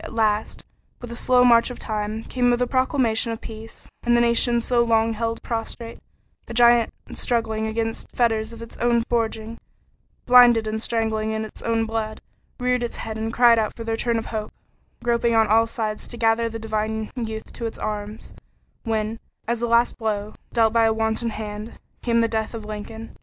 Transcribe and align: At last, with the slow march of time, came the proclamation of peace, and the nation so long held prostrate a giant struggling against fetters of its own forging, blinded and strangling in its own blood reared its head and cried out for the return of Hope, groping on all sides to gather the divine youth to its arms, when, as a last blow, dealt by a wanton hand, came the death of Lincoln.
At 0.00 0.14
last, 0.14 0.64
with 1.02 1.10
the 1.10 1.16
slow 1.16 1.44
march 1.44 1.68
of 1.68 1.78
time, 1.78 2.24
came 2.24 2.48
the 2.48 2.66
proclamation 2.66 3.30
of 3.30 3.42
peace, 3.42 3.90
and 4.02 4.16
the 4.16 4.20
nation 4.22 4.62
so 4.62 4.82
long 4.82 5.12
held 5.12 5.42
prostrate 5.42 6.00
a 6.48 6.54
giant 6.54 6.94
struggling 7.12 7.66
against 7.66 8.10
fetters 8.14 8.54
of 8.54 8.62
its 8.62 8.78
own 8.78 9.02
forging, 9.04 9.58
blinded 10.24 10.66
and 10.66 10.80
strangling 10.82 11.32
in 11.32 11.44
its 11.44 11.60
own 11.60 11.84
blood 11.84 12.22
reared 12.58 12.82
its 12.82 12.96
head 12.96 13.18
and 13.18 13.34
cried 13.34 13.58
out 13.58 13.76
for 13.76 13.84
the 13.84 13.92
return 13.92 14.16
of 14.16 14.24
Hope, 14.24 14.50
groping 15.04 15.34
on 15.34 15.46
all 15.46 15.66
sides 15.66 16.08
to 16.08 16.16
gather 16.16 16.48
the 16.48 16.58
divine 16.58 17.10
youth 17.14 17.52
to 17.52 17.66
its 17.66 17.76
arms, 17.76 18.32
when, 18.84 19.20
as 19.46 19.60
a 19.60 19.66
last 19.68 19.98
blow, 19.98 20.32
dealt 20.54 20.72
by 20.72 20.84
a 20.86 20.92
wanton 20.94 21.28
hand, 21.28 21.78
came 22.00 22.22
the 22.22 22.28
death 22.28 22.54
of 22.54 22.64
Lincoln. 22.64 23.14